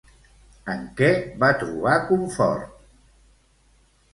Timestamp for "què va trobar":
1.01-1.99